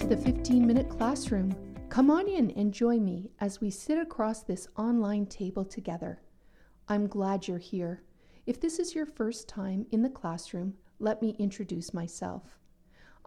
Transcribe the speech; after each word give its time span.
to 0.00 0.06
the 0.06 0.16
15 0.16 0.66
minute 0.66 0.88
classroom. 0.88 1.54
Come 1.90 2.10
on 2.10 2.26
in 2.26 2.52
and 2.52 2.72
join 2.72 3.04
me 3.04 3.32
as 3.38 3.60
we 3.60 3.68
sit 3.68 3.98
across 3.98 4.42
this 4.42 4.66
online 4.78 5.26
table 5.26 5.62
together. 5.62 6.22
I'm 6.88 7.06
glad 7.06 7.46
you're 7.46 7.58
here. 7.58 8.02
If 8.46 8.58
this 8.58 8.78
is 8.78 8.94
your 8.94 9.04
first 9.04 9.46
time 9.46 9.84
in 9.90 10.00
the 10.00 10.08
classroom, 10.08 10.72
let 11.00 11.20
me 11.20 11.36
introduce 11.38 11.92
myself. 11.92 12.58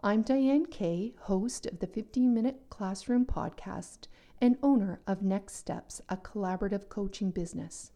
I'm 0.02 0.22
Diane 0.22 0.66
Kay, 0.66 1.14
host 1.20 1.64
of 1.66 1.78
the 1.78 1.86
15 1.86 2.34
Minute 2.34 2.60
Classroom 2.70 3.24
podcast 3.24 4.08
and 4.40 4.58
owner 4.60 5.00
of 5.06 5.22
Next 5.22 5.54
Steps, 5.54 6.00
a 6.08 6.16
collaborative 6.16 6.88
coaching 6.88 7.30
business. 7.30 7.92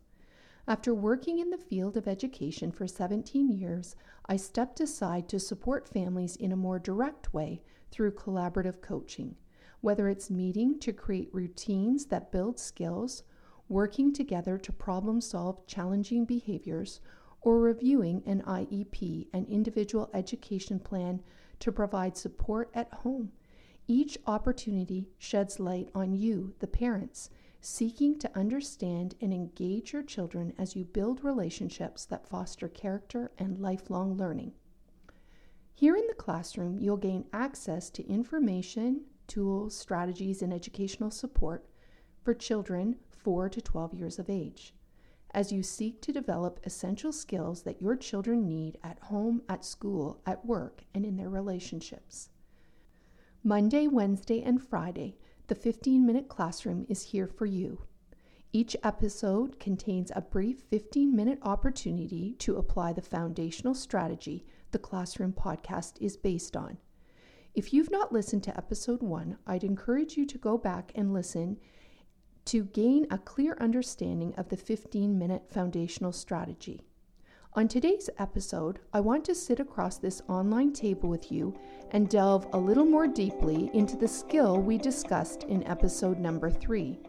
After 0.69 0.95
working 0.95 1.41
in 1.41 1.51
the 1.51 1.59
field 1.59 1.97
of 1.97 2.07
education 2.07 2.71
for 2.71 2.87
17 2.87 3.51
years, 3.51 3.97
I 4.27 4.37
stepped 4.37 4.79
aside 4.79 5.29
to 5.31 5.41
support 5.41 5.89
families 5.89 6.37
in 6.37 6.53
a 6.53 6.57
more 6.57 6.79
direct 6.79 7.35
way 7.35 7.61
through 7.91 8.13
collaborative 8.13 8.81
coaching, 8.81 9.37
whether 9.81 10.09
it's 10.09 10.31
meeting 10.31 10.79
to 10.81 10.93
create 10.93 11.29
routines 11.33 12.07
that 12.07 12.33
build 12.33 12.59
skills, 12.59 13.23
working 13.69 14.13
together 14.13 14.59
to 14.59 14.73
problem 14.73 15.21
solve 15.21 15.67
challenging 15.67 16.25
behaviors, 16.25 17.01
or 17.41 17.61
reviewing 17.61 18.23
an 18.27 18.43
IEP, 18.43 19.29
an 19.33 19.47
individual 19.49 20.11
education 20.13 20.79
plan, 20.79 21.23
to 21.61 21.71
provide 21.71 22.17
support 22.17 22.71
at 22.75 22.93
home. 22.93 23.31
Each 23.87 24.19
opportunity 24.27 25.09
sheds 25.19 25.59
light 25.59 25.89
on 25.95 26.15
you, 26.15 26.55
the 26.59 26.67
parents, 26.67 27.31
seeking 27.61 28.19
to 28.19 28.39
understand 28.39 29.15
and 29.21 29.33
engage 29.33 29.93
your 29.93 30.03
children 30.03 30.53
as 30.59 30.77
you 30.77 30.85
build 30.85 31.25
relationships 31.25 32.05
that 32.07 32.29
foster 32.29 32.69
character 32.69 33.33
and 33.39 33.59
lifelong 33.59 34.17
learning. 34.17 34.53
Here 35.79 35.95
in 35.95 36.09
the 36.09 36.15
classroom, 36.15 36.81
you'll 36.81 36.97
gain 36.97 37.27
access 37.33 37.89
to 37.91 38.09
information, 38.09 39.03
tools, 39.29 39.77
strategies, 39.77 40.43
and 40.43 40.53
educational 40.53 41.13
support 41.13 41.69
for 42.25 42.35
children 42.35 42.97
4 43.11 43.49
to 43.51 43.61
12 43.61 43.95
years 43.95 44.19
of 44.19 44.29
age 44.29 44.75
as 45.31 45.53
you 45.53 45.63
seek 45.63 46.03
to 46.03 46.13
develop 46.13 46.59
essential 46.65 47.13
skills 47.13 47.63
that 47.63 47.81
your 47.81 47.95
children 47.95 48.45
need 48.45 48.77
at 48.83 48.99
home, 48.99 49.43
at 49.49 49.65
school, 49.65 50.21
at 50.27 50.45
work, 50.45 50.83
and 50.93 51.07
in 51.07 51.17
their 51.17 51.31
relationships. 51.31 52.31
Monday, 53.45 53.87
Wednesday, 53.87 54.43
and 54.43 54.61
Friday, 54.61 55.17
the 55.47 55.55
15 55.55 56.05
minute 56.05 56.27
classroom 56.27 56.87
is 56.89 57.13
here 57.13 57.29
for 57.29 57.47
you. 57.47 57.83
Each 58.53 58.75
episode 58.83 59.61
contains 59.61 60.11
a 60.13 60.23
brief 60.23 60.61
15 60.71 61.15
minute 61.15 61.39
opportunity 61.43 62.35
to 62.41 62.57
apply 62.57 62.95
the 62.95 63.01
foundational 63.01 63.77
strategy 63.77 64.45
the 64.71 64.79
Classroom 64.79 65.33
podcast 65.33 65.95
is 66.01 66.17
based 66.17 66.57
on. 66.57 66.79
If 67.55 67.73
you've 67.73 67.91
not 67.91 68.13
listened 68.13 68.45
to 68.45 68.57
episode 68.57 69.03
one, 69.03 69.39
I'd 69.47 69.65
encourage 69.65 70.17
you 70.17 70.27
to 70.27 70.39
go 70.39 70.59
back 70.59 70.93
and 70.95 71.13
listen 71.13 71.59
to 72.47 72.65
gain 72.65 73.07
a 73.11 73.19
clear 73.19 73.57
understanding 73.61 74.35
of 74.37 74.49
the 74.49 74.57
15 74.57 75.19
minute 75.19 75.51
foundational 75.51 76.13
strategy. 76.13 76.83
On 77.55 77.67
today's 77.67 78.09
episode, 78.19 78.79
I 78.93 79.01
want 79.01 79.25
to 79.25 79.35
sit 79.35 79.59
across 79.59 79.99
this 79.99 80.23
online 80.29 80.73
table 80.73 81.09
with 81.09 81.33
you 81.33 81.59
and 81.91 82.09
delve 82.09 82.47
a 82.53 82.59
little 82.59 82.85
more 82.85 83.09
deeply 83.09 83.71
into 83.75 83.97
the 83.97 84.07
skill 84.07 84.61
we 84.61 84.79
discussed 84.79 85.45
in 85.45 85.67
episode 85.67 86.19
number 86.19 86.51
three. 86.51 87.01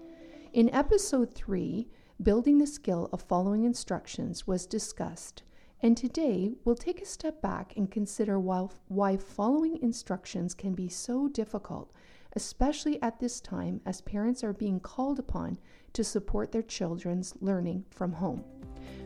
In 0.54 0.73
episode 0.73 1.34
three, 1.34 1.90
building 2.23 2.58
the 2.58 2.68
skill 2.68 3.10
of 3.14 3.22
following 3.22 3.64
instructions 3.64 4.48
was 4.48 4.66
discussed, 4.66 5.44
and 5.82 5.96
today 5.96 6.54
we'll 6.66 6.76
take 6.76 7.02
a 7.02 7.06
step 7.06 7.42
back 7.42 7.74
and 7.78 7.90
consider 7.90 8.40
why, 8.40 9.18
following 9.18 9.82
instructions 9.82 10.54
can 10.54 10.74
be 10.74 10.90
so 10.90 11.30
difficult, 11.30 11.92
especially 12.34 13.02
at 13.02 13.20
this 13.20 13.40
time 13.40 13.80
as 13.86 14.02
parents 14.02 14.44
are 14.44 14.54
being 14.54 14.80
called 14.80 15.20
upon 15.20 15.58
to 15.94 16.04
support 16.04 16.52
their 16.52 16.64
children's 16.64 17.34
learning 17.39 17.86
from 17.89 18.12
home. 18.12 18.44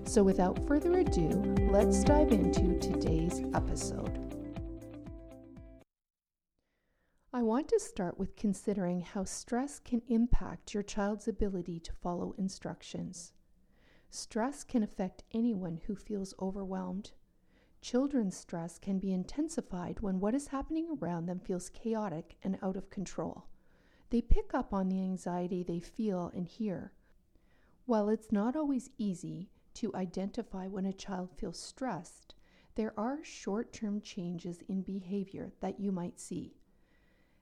So, 0.06 0.24
without 0.24 0.66
further 0.68 1.00
ado, 1.00 1.30
let's 1.70 2.04
dive 2.04 2.32
into 2.32 2.80
today's 2.80 3.42
episode. 3.54 4.20
I 7.32 7.42
want 7.42 7.68
to 7.70 7.80
start 7.80 8.20
with 8.20 8.36
considering 8.36 9.02
how 9.02 9.24
stress 9.24 9.80
can 9.80 10.02
impact 10.08 10.74
your 10.74 10.84
child's 10.84 11.28
ability 11.28 11.80
to 11.82 11.94
follow 11.94 12.36
instructions. 12.38 13.34
Stress 14.16 14.64
can 14.64 14.84
affect 14.84 15.24
anyone 15.32 15.82
who 15.88 15.96
feels 15.96 16.36
overwhelmed. 16.40 17.14
Children's 17.82 18.38
stress 18.38 18.78
can 18.78 19.00
be 19.00 19.12
intensified 19.12 20.02
when 20.02 20.20
what 20.20 20.36
is 20.36 20.50
happening 20.50 20.88
around 21.02 21.26
them 21.26 21.40
feels 21.40 21.70
chaotic 21.70 22.38
and 22.44 22.60
out 22.62 22.78
of 22.78 22.92
control. 22.92 23.48
They 24.12 24.22
pick 24.22 24.54
up 24.54 24.72
on 24.72 24.88
the 24.88 25.02
anxiety 25.02 25.64
they 25.64 25.80
feel 25.80 26.32
and 26.36 26.48
hear. 26.48 26.94
While 27.88 28.08
it's 28.08 28.32
not 28.32 28.56
always 28.56 28.92
easy, 29.00 29.50
to 29.74 29.96
identify 29.96 30.68
when 30.68 30.86
a 30.86 30.94
child 30.94 31.32
feels 31.36 31.58
stressed, 31.58 32.36
there 32.76 32.94
are 32.96 33.24
short 33.24 33.74
term 33.74 34.00
changes 34.00 34.62
in 34.70 34.84
behavior 34.84 35.54
that 35.60 35.80
you 35.80 35.92
might 35.92 36.20
see 36.20 36.54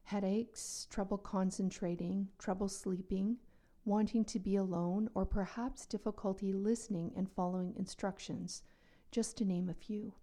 headaches, 0.03 0.88
trouble 0.90 1.18
concentrating, 1.18 2.30
trouble 2.40 2.70
sleeping, 2.70 3.40
wanting 3.86 4.24
to 4.25 4.40
be 4.40 4.56
alone, 4.56 5.09
or 5.14 5.25
perhaps 5.25 5.86
difficulty 5.86 6.53
listening 6.53 7.12
and 7.16 7.31
following 7.31 7.74
instructions, 7.75 8.64
just 9.12 9.38
to 9.38 9.46
name 9.46 9.69
a 9.69 9.74
few. 9.74 10.14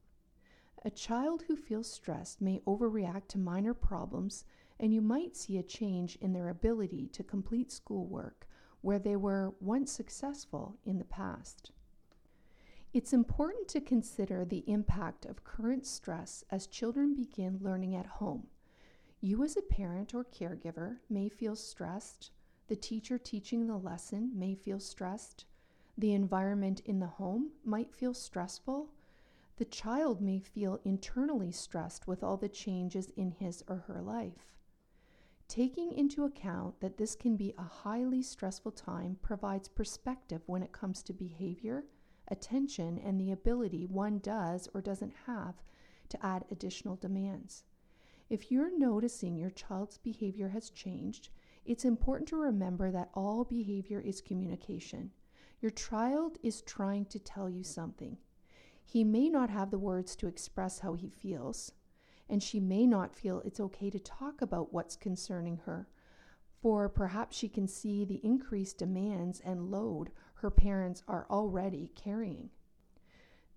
A 0.85 0.91
child 0.91 1.43
who 1.49 1.57
feels 1.57 1.91
stressed 1.91 2.41
may 2.41 2.61
overreact 2.67 3.29
to 3.29 3.39
minor 3.39 3.75
problems, 3.75 4.45
and 4.79 4.95
you 4.95 5.01
might 5.01 5.37
see 5.37 5.59
a 5.59 5.63
change 5.63 6.17
in 6.21 6.33
their 6.33 6.49
ability 6.49 7.09
to 7.09 7.25
complete 7.25 7.73
schoolwork 7.73 8.47
where 8.81 9.01
they 9.01 9.17
were 9.17 9.55
once 9.61 9.91
successful 9.91 10.77
in 10.85 10.99
the 10.99 11.05
past. 11.05 11.73
It's 12.93 13.13
important 13.13 13.69
to 13.69 13.81
consider 13.81 14.45
the 14.45 14.65
impact 14.67 15.27
of 15.27 15.45
current 15.45 15.85
stress 15.85 16.45
as 16.51 16.67
children 16.67 17.15
begin 17.15 17.59
learning 17.61 17.97
at 17.97 18.07
home. 18.07 18.47
You, 19.21 19.43
as 19.43 19.57
a 19.57 19.63
parent 19.63 20.15
or 20.15 20.25
caregiver, 20.25 20.99
may 21.11 21.29
feel 21.29 21.57
stressed. 21.57 22.31
The 22.69 22.77
teacher 22.77 23.19
teaching 23.19 23.67
the 23.67 23.77
lesson 23.77 24.31
may 24.35 24.55
feel 24.55 24.79
stressed. 24.79 25.47
The 25.97 26.13
environment 26.13 26.81
in 26.85 27.01
the 27.01 27.07
home 27.07 27.51
might 27.65 27.93
feel 27.93 28.15
stressful. 28.15 28.91
The 29.57 29.65
child 29.65 30.21
may 30.21 30.39
feel 30.39 30.81
internally 30.85 31.51
stressed 31.51 32.07
with 32.07 32.23
all 32.23 32.37
the 32.37 32.49
changes 32.49 33.11
in 33.17 33.33
his 33.33 33.65
or 33.67 33.85
her 33.89 34.01
life. 34.01 34.55
Taking 35.49 35.93
into 35.93 36.25
account 36.25 36.81
that 36.81 36.99
this 36.99 37.17
can 37.17 37.37
be 37.37 37.55
a 37.59 37.63
highly 37.63 38.23
stressful 38.23 38.73
time 38.73 39.19
provides 39.23 39.67
perspective 39.67 40.43
when 40.47 40.63
it 40.63 40.73
comes 40.73 41.03
to 41.05 41.13
behavior 41.13 41.85
attention, 42.31 42.99
and 42.99 43.21
the 43.21 43.33
ability 43.33 43.87
one 43.87 44.19
does 44.19 44.69
or 44.75 44.81
doesn't 44.81 45.15
have 45.27 45.55
to 46.09 46.25
add 46.25 46.45
additional 46.51 46.97
demands. 46.97 47.65
If 48.31 48.51
you're 48.51 48.77
noticing 48.77 49.37
your 49.37 49.51
child's 49.51 49.99
behavior 49.99 50.49
has 50.51 50.71
changed, 50.71 51.31
it's 51.69 51.85
important 51.85 52.27
to 52.31 52.37
remember 52.37 52.91
that 52.91 53.11
all 53.13 53.45
behavior 53.45 54.01
is 54.01 54.23
communication. 54.23 55.11
Your 55.61 55.71
child 55.71 56.39
is 56.43 56.63
trying 56.63 57.05
to 57.07 57.19
tell 57.19 57.51
you 57.51 57.63
something. 57.63 58.17
He 58.87 59.05
may 59.05 59.29
not 59.29 59.51
have 59.51 59.71
the 59.71 59.79
words 59.79 60.17
to 60.17 60.29
express 60.29 60.79
how 60.79 60.95
he 60.95 61.11
feels, 61.11 61.73
and 62.27 62.43
she 62.43 62.59
may 62.59 62.87
not 62.87 63.15
feel 63.15 63.43
it's 63.45 63.61
okay 63.61 63.91
to 63.91 63.99
talk 63.99 64.41
about 64.41 64.73
what's 64.73 64.97
concerning 64.97 65.59
her, 65.67 65.87
for 66.63 66.89
perhaps 66.89 67.37
she 67.37 67.51
can 67.51 67.69
see 67.69 68.03
the 68.03 68.25
increased 68.25 68.79
demands 68.79 69.41
and 69.41 69.71
load 69.71 70.11
her 70.37 70.51
parents 70.51 71.03
are 71.07 71.27
already 71.29 71.93
carrying. 71.95 72.49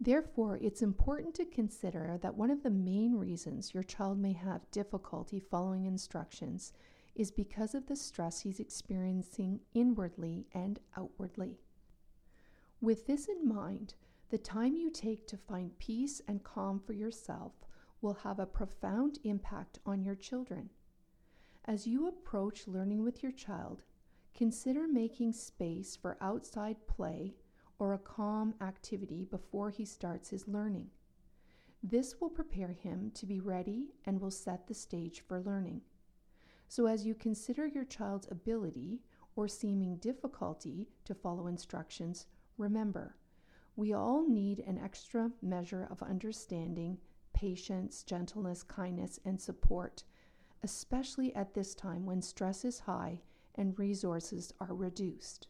Therefore, 0.02 0.58
it's 0.62 0.82
important 0.82 1.34
to 1.36 1.46
consider 1.46 2.20
that 2.22 2.36
one 2.36 2.52
of 2.52 2.64
the 2.64 2.72
main 2.72 3.16
reasons 3.16 3.74
your 3.74 3.84
child 3.84 4.20
may 4.20 4.34
have 4.34 4.70
difficulty 4.72 5.40
following 5.40 5.86
instructions 5.86 6.74
is 7.16 7.32
because 7.32 7.76
of 7.76 7.88
the 7.88 7.96
stress 7.96 8.42
he's 8.42 8.60
experiencing 8.60 9.60
inwardly 9.74 10.48
and 10.54 10.80
outwardly. 10.98 11.60
With 12.80 13.08
this 13.08 13.28
in 13.28 13.48
mind, 13.48 13.94
the 14.30 14.38
time 14.38 14.76
you 14.76 14.90
take 14.90 15.28
to 15.28 15.38
find 15.38 15.78
peace 15.78 16.22
and 16.28 16.44
calm 16.44 16.80
for 16.80 16.94
yourself 16.94 17.54
will 18.02 18.16
have 18.24 18.40
a 18.40 18.46
profound 18.46 19.20
impact 19.24 19.80
on 19.86 20.04
your 20.04 20.16
children. 20.16 20.70
As 21.66 21.86
you 21.86 22.08
approach 22.08 22.68
learning 22.68 23.04
with 23.04 23.22
your 23.22 23.32
child, 23.32 23.84
Consider 24.34 24.88
making 24.88 25.34
space 25.34 25.96
for 25.96 26.18
outside 26.22 26.88
play 26.88 27.36
or 27.80 27.94
a 27.94 28.00
calm 28.00 28.54
activity 28.62 29.26
before 29.26 29.70
he 29.70 29.86
starts 29.86 30.30
his 30.30 30.48
learning. 30.48 30.90
This 31.84 32.20
will 32.20 32.30
prepare 32.30 32.72
him 32.72 33.12
to 33.16 33.26
be 33.26 33.40
ready 33.40 33.94
and 34.06 34.22
will 34.22 34.32
set 34.32 34.68
the 34.68 34.74
stage 34.74 35.22
for 35.28 35.40
learning. 35.40 35.82
So, 36.72 36.86
as 36.86 37.06
you 37.06 37.16
consider 37.16 37.68
your 37.68 37.84
child's 37.84 38.30
ability 38.32 39.02
or 39.36 39.50
seeming 39.50 39.98
difficulty 39.98 40.88
to 41.04 41.14
follow 41.14 41.48
instructions, 41.48 42.28
remember 42.58 43.18
we 43.76 43.92
all 43.92 44.26
need 44.26 44.60
an 44.60 44.78
extra 44.78 45.32
measure 45.42 45.86
of 45.92 46.02
understanding, 46.02 46.98
patience, 47.34 48.04
gentleness, 48.04 48.64
kindness, 48.64 49.20
and 49.26 49.42
support 49.42 50.06
especially 50.64 51.36
at 51.36 51.54
this 51.54 51.76
time 51.76 52.06
when 52.06 52.22
stress 52.22 52.64
is 52.64 52.80
high 52.80 53.20
and 53.56 53.78
resources 53.78 54.54
are 54.62 54.74
reduced. 54.74 55.48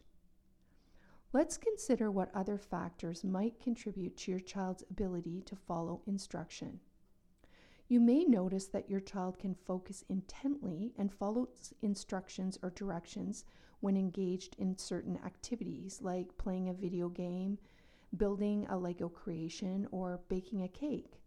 Let's 1.32 1.56
consider 1.56 2.10
what 2.10 2.34
other 2.34 2.58
factors 2.58 3.22
might 3.22 3.60
contribute 3.60 4.16
to 4.16 4.32
your 4.32 4.40
child's 4.40 4.82
ability 4.90 5.42
to 5.42 5.54
follow 5.54 6.02
instruction. 6.04 6.80
You 7.92 8.00
may 8.00 8.24
notice 8.24 8.68
that 8.68 8.88
your 8.88 9.00
child 9.00 9.38
can 9.38 9.54
focus 9.54 10.02
intently 10.08 10.94
and 10.96 11.12
follow 11.12 11.50
instructions 11.82 12.58
or 12.62 12.70
directions 12.70 13.44
when 13.80 13.98
engaged 13.98 14.56
in 14.58 14.78
certain 14.78 15.18
activities 15.26 16.00
like 16.00 16.38
playing 16.38 16.70
a 16.70 16.72
video 16.72 17.10
game, 17.10 17.58
building 18.16 18.66
a 18.70 18.78
Lego 18.78 19.10
creation, 19.10 19.86
or 19.90 20.22
baking 20.30 20.62
a 20.62 20.68
cake. 20.68 21.20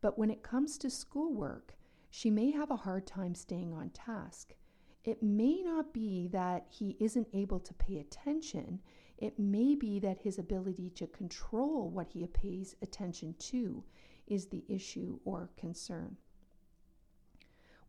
But 0.00 0.16
when 0.16 0.30
it 0.30 0.44
comes 0.44 0.78
to 0.78 0.88
schoolwork, 0.88 1.74
she 2.10 2.30
may 2.30 2.52
have 2.52 2.70
a 2.70 2.76
hard 2.76 3.08
time 3.08 3.34
staying 3.34 3.72
on 3.72 3.90
task. 3.90 4.54
It 5.02 5.20
may 5.20 5.62
not 5.62 5.92
be 5.92 6.28
that 6.28 6.66
he 6.70 6.96
isn't 7.00 7.26
able 7.32 7.58
to 7.58 7.74
pay 7.74 7.98
attention, 7.98 8.80
it 9.18 9.36
may 9.40 9.74
be 9.74 9.98
that 9.98 10.20
his 10.20 10.38
ability 10.38 10.90
to 10.90 11.08
control 11.08 11.88
what 11.88 12.10
he 12.10 12.24
pays 12.28 12.76
attention 12.82 13.34
to 13.40 13.82
is 14.26 14.46
the 14.46 14.64
issue 14.68 15.18
or 15.24 15.50
concern. 15.56 16.16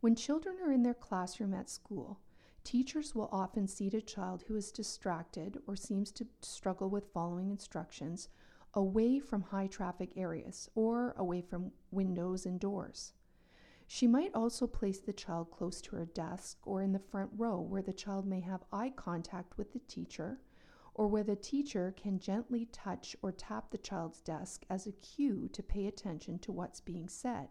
When 0.00 0.14
children 0.14 0.56
are 0.64 0.72
in 0.72 0.82
their 0.82 0.94
classroom 0.94 1.54
at 1.54 1.70
school, 1.70 2.20
teachers 2.64 3.14
will 3.14 3.28
often 3.32 3.66
seat 3.66 3.94
a 3.94 4.00
child 4.00 4.44
who 4.46 4.56
is 4.56 4.70
distracted 4.70 5.58
or 5.66 5.76
seems 5.76 6.10
to 6.12 6.26
struggle 6.42 6.90
with 6.90 7.12
following 7.12 7.50
instructions 7.50 8.28
away 8.74 9.18
from 9.18 9.42
high 9.42 9.66
traffic 9.66 10.10
areas 10.16 10.68
or 10.74 11.14
away 11.16 11.40
from 11.40 11.72
windows 11.90 12.44
and 12.44 12.60
doors. 12.60 13.14
She 13.86 14.06
might 14.06 14.34
also 14.34 14.66
place 14.66 14.98
the 14.98 15.12
child 15.12 15.50
close 15.50 15.80
to 15.82 15.96
her 15.96 16.06
desk 16.06 16.58
or 16.66 16.82
in 16.82 16.92
the 16.92 16.98
front 16.98 17.30
row 17.36 17.60
where 17.60 17.82
the 17.82 17.92
child 17.92 18.26
may 18.26 18.40
have 18.40 18.64
eye 18.72 18.92
contact 18.94 19.56
with 19.56 19.72
the 19.72 19.78
teacher 19.80 20.40
or 20.96 21.06
where 21.06 21.22
the 21.22 21.36
teacher 21.36 21.94
can 21.94 22.18
gently 22.18 22.66
touch 22.72 23.14
or 23.20 23.30
tap 23.30 23.70
the 23.70 23.76
child's 23.76 24.22
desk 24.22 24.64
as 24.70 24.86
a 24.86 24.92
cue 24.92 25.46
to 25.52 25.62
pay 25.62 25.86
attention 25.86 26.38
to 26.38 26.50
what's 26.50 26.80
being 26.80 27.06
said. 27.06 27.48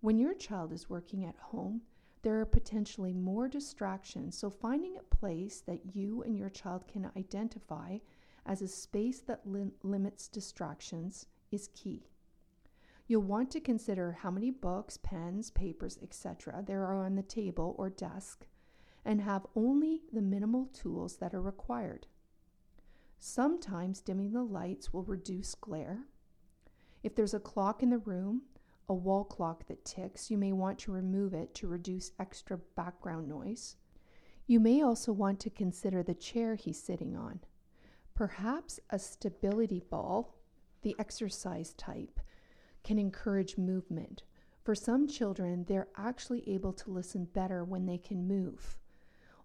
When 0.00 0.18
your 0.18 0.34
child 0.34 0.72
is 0.72 0.90
working 0.90 1.24
at 1.24 1.36
home, 1.36 1.82
there 2.22 2.40
are 2.40 2.44
potentially 2.44 3.12
more 3.12 3.46
distractions, 3.46 4.36
so 4.36 4.50
finding 4.50 4.96
a 4.96 5.14
place 5.14 5.60
that 5.60 5.94
you 5.94 6.22
and 6.22 6.36
your 6.36 6.50
child 6.50 6.88
can 6.88 7.12
identify 7.16 7.98
as 8.44 8.60
a 8.60 8.66
space 8.66 9.20
that 9.20 9.46
lim- 9.46 9.72
limits 9.84 10.26
distractions 10.26 11.26
is 11.52 11.68
key. 11.68 12.08
You'll 13.06 13.22
want 13.22 13.52
to 13.52 13.60
consider 13.60 14.10
how 14.10 14.32
many 14.32 14.50
books, 14.50 14.96
pens, 14.96 15.50
papers, 15.50 15.96
etc. 16.02 16.64
there 16.66 16.84
are 16.84 17.04
on 17.04 17.14
the 17.14 17.22
table 17.22 17.76
or 17.78 17.88
desk 17.88 18.48
and 19.04 19.20
have 19.20 19.46
only 19.56 20.02
the 20.12 20.22
minimal 20.22 20.66
tools 20.66 21.16
that 21.16 21.34
are 21.34 21.42
required. 21.42 22.06
Sometimes 23.18 24.00
dimming 24.00 24.32
the 24.32 24.42
lights 24.42 24.92
will 24.92 25.04
reduce 25.04 25.54
glare. 25.54 26.06
If 27.02 27.14
there's 27.14 27.34
a 27.34 27.40
clock 27.40 27.82
in 27.82 27.90
the 27.90 27.98
room, 27.98 28.42
a 28.88 28.94
wall 28.94 29.24
clock 29.24 29.66
that 29.66 29.84
ticks, 29.84 30.30
you 30.30 30.36
may 30.36 30.52
want 30.52 30.78
to 30.80 30.92
remove 30.92 31.34
it 31.34 31.54
to 31.56 31.68
reduce 31.68 32.12
extra 32.18 32.58
background 32.76 33.28
noise. 33.28 33.76
You 34.46 34.60
may 34.60 34.82
also 34.82 35.12
want 35.12 35.40
to 35.40 35.50
consider 35.50 36.02
the 36.02 36.14
chair 36.14 36.56
he's 36.56 36.82
sitting 36.82 37.16
on. 37.16 37.40
Perhaps 38.14 38.80
a 38.90 38.98
stability 38.98 39.80
ball, 39.80 40.36
the 40.82 40.94
exercise 40.98 41.72
type, 41.74 42.20
can 42.84 42.98
encourage 42.98 43.56
movement. 43.56 44.24
For 44.64 44.74
some 44.74 45.08
children, 45.08 45.64
they're 45.64 45.88
actually 45.96 46.48
able 46.48 46.72
to 46.74 46.90
listen 46.90 47.24
better 47.24 47.64
when 47.64 47.86
they 47.86 47.98
can 47.98 48.26
move. 48.26 48.78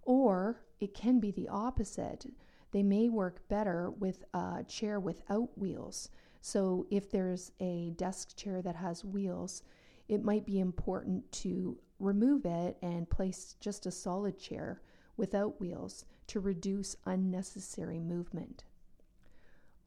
Or 0.08 0.62
it 0.80 0.94
can 0.94 1.20
be 1.20 1.32
the 1.32 1.50
opposite. 1.50 2.26
They 2.72 2.82
may 2.82 3.10
work 3.10 3.46
better 3.50 3.92
with 3.92 4.24
a 4.34 4.64
chair 4.66 5.02
without 5.02 5.58
wheels. 5.58 6.10
So 6.40 6.88
if 6.90 7.12
there's 7.12 7.52
a 7.60 7.92
desk 7.98 8.38
chair 8.38 8.62
that 8.62 8.78
has 8.78 9.04
wheels, 9.04 9.64
it 10.08 10.24
might 10.24 10.46
be 10.46 10.60
important 10.60 11.30
to 11.44 11.78
remove 12.00 12.46
it 12.46 12.78
and 12.82 13.10
place 13.10 13.58
just 13.60 13.86
a 13.86 13.92
solid 13.92 14.40
chair 14.40 14.82
without 15.18 15.60
wheels 15.60 16.06
to 16.28 16.40
reduce 16.40 16.96
unnecessary 17.06 18.00
movement. 18.00 18.64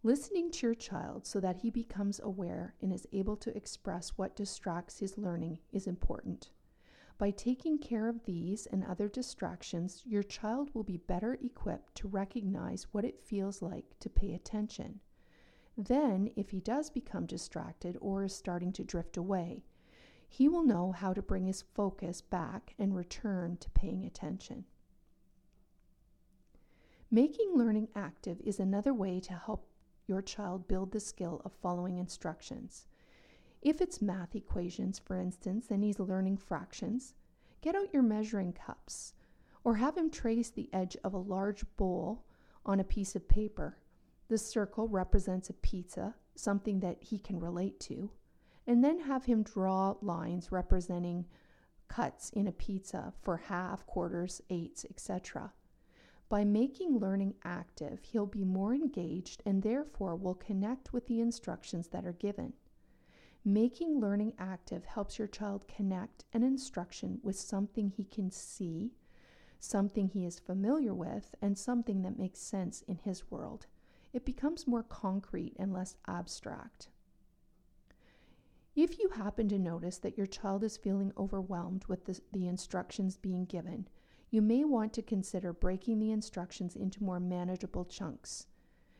Listening 0.02 0.50
to 0.50 0.66
your 0.66 0.74
child 0.74 1.26
so 1.26 1.40
that 1.40 1.56
he 1.56 1.70
becomes 1.70 2.20
aware 2.22 2.74
and 2.82 2.92
is 2.92 3.08
able 3.10 3.36
to 3.36 3.56
express 3.56 4.10
what 4.16 4.36
distracts 4.36 4.98
his 4.98 5.16
learning 5.16 5.60
is 5.72 5.86
important. 5.86 6.50
By 7.20 7.32
taking 7.32 7.76
care 7.76 8.08
of 8.08 8.24
these 8.24 8.64
and 8.64 8.82
other 8.82 9.06
distractions, 9.06 10.02
your 10.06 10.22
child 10.22 10.70
will 10.72 10.84
be 10.84 10.96
better 10.96 11.34
equipped 11.34 11.94
to 11.96 12.08
recognize 12.08 12.86
what 12.92 13.04
it 13.04 13.20
feels 13.20 13.60
like 13.60 13.84
to 13.98 14.08
pay 14.08 14.32
attention. 14.32 15.00
Then, 15.76 16.30
if 16.34 16.48
he 16.48 16.60
does 16.60 16.88
become 16.88 17.26
distracted 17.26 17.98
or 18.00 18.24
is 18.24 18.34
starting 18.34 18.72
to 18.72 18.84
drift 18.84 19.18
away, 19.18 19.64
he 20.30 20.48
will 20.48 20.62
know 20.62 20.92
how 20.92 21.12
to 21.12 21.20
bring 21.20 21.44
his 21.44 21.60
focus 21.60 22.22
back 22.22 22.74
and 22.78 22.96
return 22.96 23.58
to 23.58 23.68
paying 23.68 24.06
attention. 24.06 24.64
Making 27.10 27.52
learning 27.54 27.88
active 27.94 28.40
is 28.40 28.58
another 28.58 28.94
way 28.94 29.20
to 29.20 29.34
help 29.34 29.68
your 30.06 30.22
child 30.22 30.66
build 30.66 30.92
the 30.92 31.00
skill 31.00 31.42
of 31.44 31.52
following 31.60 31.98
instructions. 31.98 32.86
If 33.62 33.80
it's 33.82 34.00
math 34.00 34.34
equations, 34.34 34.98
for 34.98 35.16
instance, 35.16 35.70
and 35.70 35.84
he's 35.84 36.00
learning 36.00 36.38
fractions, 36.38 37.14
get 37.60 37.74
out 37.74 37.92
your 37.92 38.02
measuring 38.02 38.54
cups 38.54 39.12
or 39.64 39.74
have 39.74 39.96
him 39.96 40.10
trace 40.10 40.48
the 40.48 40.70
edge 40.72 40.96
of 41.04 41.12
a 41.12 41.18
large 41.18 41.64
bowl 41.76 42.24
on 42.64 42.80
a 42.80 42.84
piece 42.84 43.14
of 43.14 43.28
paper. 43.28 43.76
The 44.28 44.38
circle 44.38 44.88
represents 44.88 45.50
a 45.50 45.54
pizza, 45.54 46.14
something 46.34 46.80
that 46.80 47.02
he 47.02 47.18
can 47.18 47.38
relate 47.38 47.78
to, 47.80 48.10
and 48.66 48.82
then 48.82 49.00
have 49.00 49.24
him 49.24 49.42
draw 49.42 49.96
lines 50.00 50.50
representing 50.50 51.26
cuts 51.88 52.30
in 52.30 52.46
a 52.46 52.52
pizza 52.52 53.12
for 53.20 53.36
half, 53.36 53.84
quarters, 53.84 54.40
eighths, 54.48 54.86
etc. 54.88 55.52
By 56.30 56.44
making 56.44 56.98
learning 56.98 57.34
active, 57.44 58.04
he'll 58.04 58.26
be 58.26 58.44
more 58.44 58.72
engaged 58.72 59.42
and 59.44 59.62
therefore 59.62 60.14
will 60.14 60.36
connect 60.36 60.92
with 60.92 61.08
the 61.08 61.20
instructions 61.20 61.88
that 61.88 62.06
are 62.06 62.12
given. 62.12 62.54
Making 63.44 64.00
learning 64.00 64.34
active 64.38 64.84
helps 64.84 65.18
your 65.18 65.28
child 65.28 65.66
connect 65.66 66.24
an 66.34 66.42
instruction 66.42 67.20
with 67.22 67.36
something 67.36 67.88
he 67.88 68.04
can 68.04 68.30
see, 68.30 68.92
something 69.58 70.08
he 70.08 70.26
is 70.26 70.38
familiar 70.38 70.92
with, 70.92 71.34
and 71.40 71.56
something 71.56 72.02
that 72.02 72.18
makes 72.18 72.38
sense 72.38 72.82
in 72.82 72.96
his 72.96 73.30
world. 73.30 73.66
It 74.12 74.26
becomes 74.26 74.66
more 74.66 74.82
concrete 74.82 75.54
and 75.58 75.72
less 75.72 75.96
abstract. 76.06 76.88
If 78.76 78.98
you 78.98 79.08
happen 79.08 79.48
to 79.48 79.58
notice 79.58 79.98
that 79.98 80.18
your 80.18 80.26
child 80.26 80.62
is 80.62 80.76
feeling 80.76 81.12
overwhelmed 81.16 81.86
with 81.86 82.04
the, 82.04 82.20
the, 82.32 82.46
instructions 82.46 83.16
being 83.16 83.46
given, 83.46 83.88
you 84.30 84.42
may 84.42 84.64
want 84.64 84.92
to 84.94 85.02
consider 85.02 85.52
breaking 85.52 85.98
the 85.98 86.12
instructions 86.12 86.76
into 86.76 87.02
more 87.02 87.20
manageable 87.20 87.84
chunks. 87.84 88.46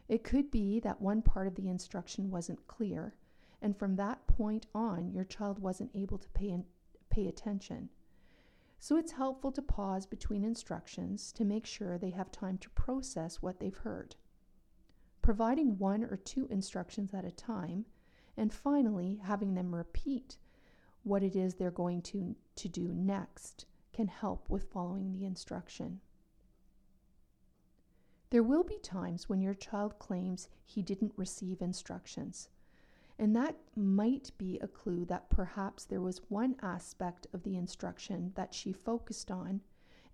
It 0.09 0.25
could 0.25 0.50
be 0.50 0.80
that 0.80 1.00
one 1.00 1.23
part 1.23 1.47
of 1.47 1.54
the 1.54 1.68
instruction 1.68 2.30
wasn't 2.30 2.66
clear, 2.66 3.14
and 3.62 3.76
from 3.76 3.96
that 3.96 4.26
point 4.26 4.66
on, 4.74 5.12
your 5.12 5.24
child 5.24 5.58
wasn't 5.58 5.90
able 5.94 6.18
to 6.18 6.28
pay, 6.30 6.50
in, 6.50 6.64
pay 7.10 7.28
attention. 7.28 7.90
So 8.78 8.96
it's 8.96 9.12
helpful 9.12 9.52
to 9.52 9.62
pause 9.62 10.06
between 10.06 10.42
instructions 10.42 11.32
to 11.32 11.44
make 11.44 11.66
sure 11.66 11.98
they 11.98 12.10
have 12.10 12.32
time 12.32 12.56
to 12.58 12.70
process 12.70 13.42
what 13.42 13.60
they've 13.60 13.76
heard. 13.76 14.16
Providing 15.20 15.76
one 15.76 16.02
or 16.02 16.16
two 16.16 16.46
instructions 16.50 17.12
at 17.12 17.26
a 17.26 17.30
time, 17.30 17.84
and 18.36 18.52
finally 18.52 19.20
having 19.22 19.54
them 19.54 19.74
repeat 19.74 20.38
what 21.02 21.22
it 21.22 21.36
is 21.36 21.54
they're 21.54 21.70
going 21.70 22.00
to, 22.02 22.34
to 22.56 22.68
do 22.68 22.88
next 22.88 23.66
can 23.92 24.08
help 24.08 24.48
with 24.48 24.70
following 24.72 25.12
the 25.12 25.26
instruction. 25.26 26.00
There 28.30 28.42
will 28.42 28.64
be 28.64 28.78
times 28.78 29.28
when 29.28 29.42
your 29.42 29.54
child 29.54 29.98
claims 29.98 30.48
he 30.64 30.82
didn't 30.82 31.12
receive 31.16 31.60
instructions. 31.60 32.48
And 33.20 33.36
that 33.36 33.54
might 33.76 34.32
be 34.38 34.58
a 34.60 34.66
clue 34.66 35.04
that 35.04 35.28
perhaps 35.28 35.84
there 35.84 36.00
was 36.00 36.22
one 36.30 36.56
aspect 36.62 37.26
of 37.34 37.42
the 37.42 37.54
instruction 37.54 38.32
that 38.34 38.54
she 38.54 38.72
focused 38.72 39.30
on, 39.30 39.60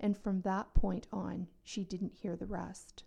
and 0.00 0.18
from 0.18 0.40
that 0.40 0.74
point 0.74 1.06
on, 1.12 1.46
she 1.62 1.84
didn't 1.84 2.14
hear 2.14 2.34
the 2.34 2.48
rest. 2.48 3.04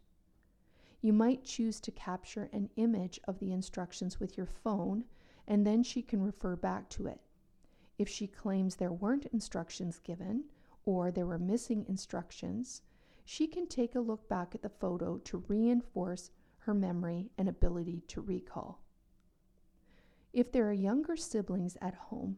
You 1.02 1.12
might 1.12 1.44
choose 1.44 1.82
to 1.82 1.92
capture 1.92 2.50
an 2.54 2.70
image 2.78 3.20
of 3.28 3.40
the 3.40 3.52
instructions 3.52 4.22
with 4.22 4.38
your 4.38 4.46
phone, 4.46 5.04
and 5.46 5.68
then 5.68 5.84
she 5.84 6.02
can 6.02 6.24
refer 6.24 6.56
back 6.56 6.88
to 6.92 7.08
it. 7.08 7.20
If 7.98 8.08
she 8.08 8.26
claims 8.26 8.78
there 8.78 8.94
weren't 8.94 9.26
instructions 9.34 10.00
given, 10.00 10.46
or 10.86 11.12
there 11.12 11.28
were 11.28 11.38
missing 11.38 11.86
instructions, 11.90 12.84
she 13.26 13.48
can 13.48 13.68
take 13.68 13.96
a 13.96 14.00
look 14.00 14.30
back 14.30 14.56
at 14.56 14.62
the 14.62 14.70
photo 14.70 15.18
to 15.26 15.44
reinforce 15.50 16.32
her 16.60 16.74
memory 16.74 17.32
and 17.38 17.50
ability 17.50 18.04
to 18.08 18.22
recall. 18.22 18.82
If 20.32 20.52
there 20.52 20.70
are 20.70 20.74
younger 20.74 21.16
siblings 21.16 21.78
at 21.82 21.96
home, 21.96 22.38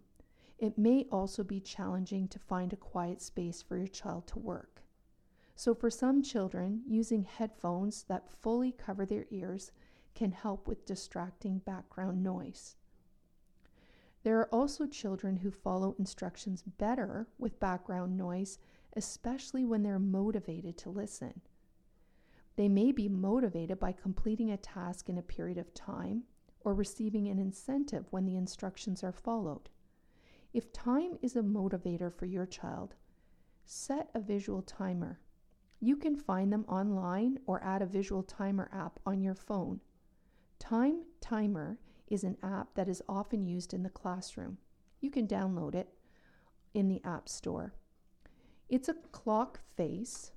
it 0.58 0.78
may 0.78 1.08
also 1.12 1.44
be 1.44 1.60
challenging 1.60 2.28
to 2.30 2.40
find 2.40 2.72
a 2.72 2.78
quiet 2.78 3.22
space 3.22 3.62
for 3.62 3.78
your 3.78 3.88
child 3.88 4.28
to 4.28 4.40
work. 4.40 4.84
So, 5.56 5.74
for 5.74 5.90
some 5.90 6.24
children, 6.24 6.84
using 6.88 7.24
headphones 7.24 8.04
that 8.04 8.32
fully 8.42 8.72
cover 8.72 9.06
their 9.06 9.26
ears 9.30 9.72
can 10.16 10.32
help 10.32 10.68
with 10.68 10.86
distracting 10.86 11.60
background 11.60 12.24
noise. 12.24 12.76
There 14.24 14.40
are 14.40 14.54
also 14.54 14.86
children 14.86 15.38
who 15.38 15.52
follow 15.52 15.96
instructions 15.98 16.62
better 16.64 17.28
with 17.38 17.60
background 17.60 18.18
noise, 18.18 18.60
especially 18.96 19.66
when 19.66 19.84
they're 19.84 20.00
motivated 20.00 20.78
to 20.80 20.90
listen. 20.90 21.42
They 22.56 22.70
may 22.70 22.92
be 22.92 23.10
motivated 23.10 23.80
by 23.80 23.94
completing 23.94 24.52
a 24.52 24.58
task 24.58 25.10
in 25.10 25.18
a 25.18 25.24
period 25.24 25.58
of 25.58 25.74
time 25.74 26.24
or 26.64 26.74
receiving 26.74 27.28
an 27.28 27.40
incentive 27.40 28.06
when 28.12 28.26
the 28.26 28.36
instructions 28.36 29.04
are 29.04 29.12
followed. 29.12 29.70
If 30.54 30.74
time 30.74 31.18
is 31.22 31.36
a 31.36 31.42
motivator 31.42 32.14
for 32.14 32.26
your 32.26 32.46
child, 32.46 32.96
set 33.66 34.10
a 34.14 34.20
visual 34.20 34.62
timer. 34.62 35.20
You 35.80 35.96
can 35.96 36.16
find 36.16 36.52
them 36.52 36.66
online 36.68 37.40
or 37.46 37.64
add 37.64 37.82
a 37.82 37.86
visual 37.88 38.24
timer 38.24 38.70
app 38.74 39.00
on 39.06 39.22
your 39.22 39.36
phone. 39.36 39.80
Time 40.60 41.04
Timer 41.22 41.80
is 42.08 42.24
an 42.24 42.38
app 42.44 42.76
that 42.76 42.90
is 42.90 43.02
often 43.08 43.46
used 43.46 43.74
in 43.74 43.84
the 43.84 43.90
classroom. 43.90 44.58
You 45.00 45.10
can 45.10 45.28
download 45.28 45.74
it 45.74 45.90
in 46.74 46.88
the 46.88 47.02
App 47.04 47.30
Store. 47.30 47.74
It's 48.70 48.90
a 48.90 48.96
clock 49.12 49.62
face 49.76 50.32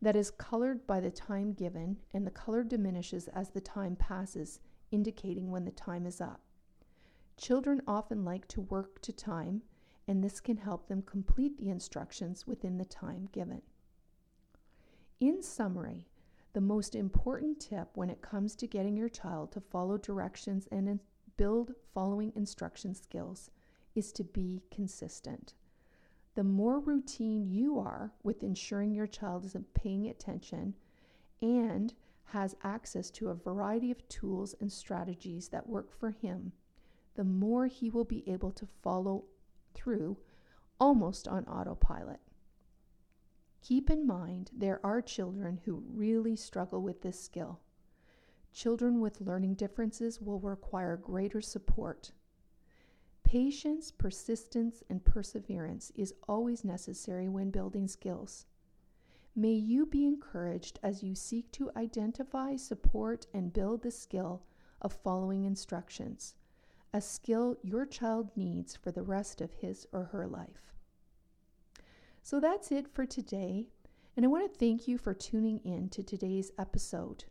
that 0.00 0.16
is 0.16 0.30
colored 0.30 0.86
by 0.86 1.00
the 1.00 1.10
time 1.10 1.52
given, 1.52 1.98
and 2.12 2.26
the 2.26 2.30
color 2.30 2.62
diminishes 2.62 3.28
as 3.28 3.50
the 3.50 3.60
time 3.60 3.96
passes, 3.96 4.60
indicating 4.94 5.50
when 5.50 5.64
the 5.64 5.72
time 5.72 6.06
is 6.06 6.20
up. 6.20 6.40
Children 7.36 7.82
often 7.86 8.24
like 8.24 8.46
to 8.48 8.60
work 8.60 9.02
to 9.02 9.12
time, 9.12 9.62
and 10.06 10.22
this 10.22 10.38
can 10.38 10.56
help 10.56 10.86
them 10.86 11.02
complete 11.02 11.58
the 11.58 11.68
instructions 11.68 12.46
within 12.46 12.78
the 12.78 12.84
time 12.84 13.28
given. 13.32 13.62
In 15.20 15.42
summary, 15.42 16.06
the 16.52 16.60
most 16.60 16.94
important 16.94 17.58
tip 17.58 17.88
when 17.94 18.08
it 18.08 18.22
comes 18.22 18.54
to 18.54 18.68
getting 18.68 18.96
your 18.96 19.08
child 19.08 19.50
to 19.52 19.60
follow 19.60 19.98
directions 19.98 20.68
and 20.70 21.00
build 21.36 21.72
following 21.92 22.32
instruction 22.36 22.94
skills 22.94 23.50
is 23.96 24.12
to 24.12 24.22
be 24.22 24.62
consistent. 24.70 25.54
The 26.36 26.44
more 26.44 26.78
routine 26.78 27.48
you 27.50 27.80
are 27.80 28.12
with 28.22 28.44
ensuring 28.44 28.94
your 28.94 29.08
child 29.08 29.44
is 29.44 29.56
paying 29.74 30.06
attention 30.06 30.74
and 31.42 31.94
has 32.26 32.56
access 32.62 33.10
to 33.10 33.28
a 33.28 33.34
variety 33.34 33.90
of 33.90 34.08
tools 34.08 34.54
and 34.60 34.72
strategies 34.72 35.48
that 35.48 35.68
work 35.68 35.92
for 35.92 36.10
him, 36.10 36.52
the 37.14 37.24
more 37.24 37.66
he 37.66 37.90
will 37.90 38.04
be 38.04 38.28
able 38.28 38.50
to 38.52 38.66
follow 38.82 39.24
through 39.74 40.16
almost 40.80 41.28
on 41.28 41.44
autopilot. 41.44 42.20
Keep 43.62 43.88
in 43.88 44.06
mind 44.06 44.50
there 44.52 44.80
are 44.84 45.00
children 45.00 45.60
who 45.64 45.84
really 45.88 46.36
struggle 46.36 46.82
with 46.82 47.02
this 47.02 47.18
skill. 47.18 47.60
Children 48.52 49.00
with 49.00 49.20
learning 49.20 49.54
differences 49.54 50.20
will 50.20 50.38
require 50.38 50.96
greater 50.96 51.40
support. 51.40 52.12
Patience, 53.24 53.90
persistence, 53.90 54.82
and 54.90 55.04
perseverance 55.04 55.90
is 55.96 56.14
always 56.28 56.62
necessary 56.62 57.28
when 57.28 57.50
building 57.50 57.88
skills. 57.88 58.46
May 59.36 59.54
you 59.54 59.84
be 59.84 60.06
encouraged 60.06 60.78
as 60.80 61.02
you 61.02 61.16
seek 61.16 61.50
to 61.52 61.72
identify, 61.76 62.54
support, 62.54 63.26
and 63.34 63.52
build 63.52 63.82
the 63.82 63.90
skill 63.90 64.44
of 64.80 64.92
following 64.92 65.44
instructions, 65.44 66.36
a 66.92 67.00
skill 67.00 67.56
your 67.60 67.84
child 67.84 68.30
needs 68.36 68.76
for 68.76 68.92
the 68.92 69.02
rest 69.02 69.40
of 69.40 69.52
his 69.54 69.88
or 69.92 70.04
her 70.04 70.28
life. 70.28 70.72
So 72.22 72.38
that's 72.38 72.70
it 72.70 72.86
for 72.86 73.06
today, 73.06 73.66
and 74.16 74.24
I 74.24 74.28
want 74.28 74.52
to 74.52 74.58
thank 74.58 74.86
you 74.86 74.98
for 74.98 75.12
tuning 75.12 75.58
in 75.64 75.88
to 75.88 76.04
today's 76.04 76.52
episode. 76.56 77.24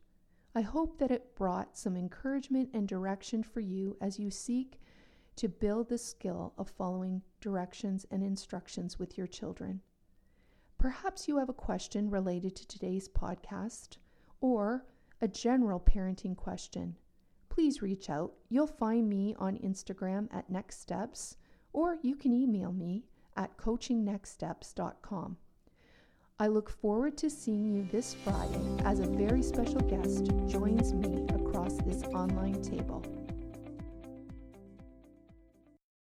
I 0.54 0.62
hope 0.62 1.00
that 1.00 1.10
it 1.10 1.36
brought 1.36 1.78
some 1.78 1.96
encouragement 1.96 2.70
and 2.74 2.86
direction 2.86 3.44
for 3.44 3.62
you 3.62 3.96
as 4.02 4.20
you 4.20 4.30
seek 4.30 4.82
to 5.38 5.48
build 5.48 5.88
the 5.88 5.98
skill 5.98 6.54
of 6.58 6.70
following 6.70 7.22
directions 7.40 8.06
and 8.12 8.22
instructions 8.22 9.00
with 9.00 9.18
your 9.18 9.26
children. 9.26 9.82
Perhaps 10.84 11.30
you 11.30 11.38
have 11.38 11.48
a 11.48 11.54
question 11.54 12.10
related 12.10 12.58
to 12.58 12.68
today's 12.68 13.08
podcast 13.08 13.96
or 14.42 14.84
a 15.22 15.30
general 15.30 15.80
parenting 15.80 16.36
question. 16.36 16.98
Please 17.48 17.82
reach 17.82 18.10
out. 18.10 18.34
You'll 18.50 18.68
find 18.68 19.08
me 19.08 19.34
on 19.40 19.56
Instagram 19.60 20.28
at 20.34 20.50
Next 20.50 20.82
Steps, 20.82 21.38
or 21.72 22.00
you 22.02 22.18
can 22.18 22.34
email 22.34 22.74
me 22.74 23.06
at 23.38 23.56
coachingnextsteps.com. 23.56 25.38
I 26.38 26.48
look 26.48 26.70
forward 26.70 27.18
to 27.20 27.30
seeing 27.30 27.74
you 27.74 27.88
this 27.90 28.14
Friday 28.16 28.78
as 28.84 29.00
a 29.00 29.08
very 29.08 29.42
special 29.42 29.80
guest 29.80 30.26
joins 30.50 30.92
me 30.94 31.26
across 31.30 31.78
this 31.78 32.04
online 32.14 32.62
table. 32.62 33.23